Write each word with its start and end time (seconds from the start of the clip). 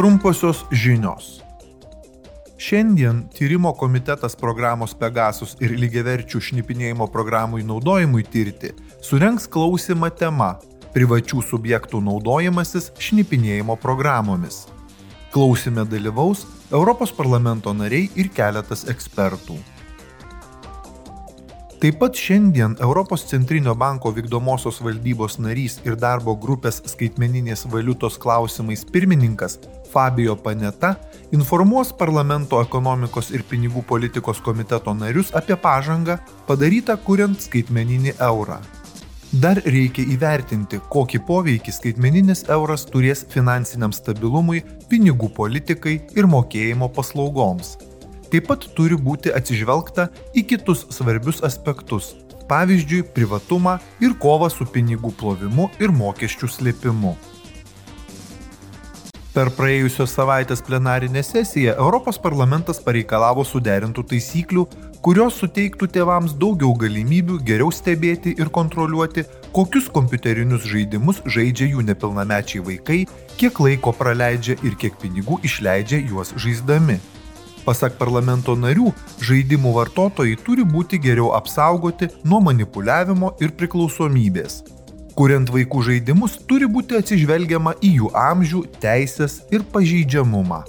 Trumposios 0.00 0.64
žinios. 0.70 1.42
Šiandien 2.58 3.28
tyrimo 3.38 3.72
komitetas 3.76 4.32
programos 4.32 4.94
Pegasus 4.96 5.50
ir 5.60 5.74
lygiaverčių 5.76 6.40
šnipinėjimo 6.46 7.04
programų 7.12 7.60
naudojimui 7.68 8.24
tirti 8.24 8.70
surenks 9.04 9.44
klausimą 9.52 10.08
tema 10.16 10.54
privačių 10.94 11.44
subjektų 11.50 12.00
naudojimasis 12.06 12.88
šnipinėjimo 12.96 13.76
programomis. 13.82 14.62
Klausime 15.36 15.84
dalyvaus 15.84 16.46
Europos 16.72 17.12
parlamento 17.12 17.76
nariai 17.76 18.08
ir 18.16 18.32
keletas 18.32 18.86
ekspertų. 18.88 19.58
Taip 21.80 21.96
pat 21.96 22.18
šiandien 22.20 22.74
Europos 22.84 23.22
centrinio 23.24 23.72
banko 23.74 24.10
vykdomosios 24.12 24.82
valdybos 24.84 25.38
narys 25.40 25.78
ir 25.88 25.94
darbo 25.96 26.34
grupės 26.42 26.82
skaitmeninės 26.92 27.64
valiutos 27.72 28.18
klausimais 28.20 28.82
pirmininkas 28.84 29.56
Fabio 29.88 30.34
Paneta 30.36 30.90
informuos 31.32 31.94
parlamento 32.02 32.60
ekonomikos 32.60 33.32
ir 33.32 33.46
pinigų 33.48 33.86
politikos 33.88 34.44
komiteto 34.44 34.92
narius 34.92 35.32
apie 35.32 35.56
pažangą 35.56 36.20
padarytą 36.50 37.00
kuriant 37.06 37.40
skaitmeninį 37.48 38.18
eurą. 38.28 38.60
Dar 39.32 39.64
reikia 39.64 40.04
įvertinti, 40.04 40.82
kokį 40.92 41.24
poveikį 41.24 41.72
skaitmeninis 41.72 42.50
euras 42.52 42.84
turės 42.92 43.24
finansiniam 43.32 43.96
stabilumui, 43.96 44.66
pinigų 44.92 45.32
politikai 45.32 46.02
ir 46.12 46.28
mokėjimo 46.28 46.92
paslaugoms. 46.92 47.78
Taip 48.30 48.46
pat 48.46 48.66
turi 48.76 48.94
būti 48.94 49.32
atsižvelgta 49.34 50.06
į 50.38 50.44
kitus 50.52 50.84
svarbius 50.94 51.42
aspektus, 51.46 52.12
pavyzdžiui, 52.50 53.02
privatumą 53.14 53.78
ir 54.02 54.14
kovą 54.22 54.50
su 54.54 54.66
pinigų 54.66 55.10
plovimu 55.18 55.70
ir 55.82 55.90
mokesčių 55.94 56.50
slėpimu. 56.54 57.16
Per 59.30 59.46
praėjusios 59.54 60.10
savaitės 60.10 60.58
plenarinę 60.66 61.22
sesiją 61.22 61.76
Europos 61.78 62.16
parlamentas 62.18 62.80
pareikalavo 62.82 63.44
suderintų 63.46 64.02
taisyklių, 64.10 64.64
kurios 65.06 65.38
suteiktų 65.38 65.86
tėvams 65.94 66.34
daugiau 66.38 66.72
galimybių 66.78 67.38
geriau 67.46 67.70
stebėti 67.70 68.34
ir 68.42 68.50
kontroliuoti, 68.50 69.22
kokius 69.54 69.86
kompiuterinius 69.94 70.66
žaidimus 70.66 71.22
žaidžia 71.30 71.70
jų 71.70 71.86
nepilnamečiai 71.92 72.64
vaikai, 72.66 73.00
kiek 73.38 73.62
laiko 73.62 73.94
praleidžia 73.94 74.58
ir 74.66 74.74
kiek 74.74 74.98
pinigų 74.98 75.38
išleidžia 75.46 76.02
juos 76.10 76.34
žaisdami. 76.34 76.98
Pasak 77.66 77.98
parlamento 78.00 78.56
narių, 78.56 78.90
žaidimų 79.20 79.74
vartotojai 79.76 80.38
turi 80.46 80.64
būti 80.64 81.00
geriau 81.02 81.30
apsaugoti 81.36 82.08
nuo 82.24 82.40
manipuliavimo 82.46 83.34
ir 83.44 83.52
priklausomybės. 83.60 84.62
Kuriant 85.18 85.52
vaikų 85.52 85.84
žaidimus 85.90 86.38
turi 86.48 86.68
būti 86.70 86.96
atsižvelgiama 86.96 87.76
į 87.84 87.94
jų 88.00 88.12
amžių, 88.16 88.64
teisės 88.80 89.42
ir 89.52 89.66
pažeidžiamumą. 89.74 90.64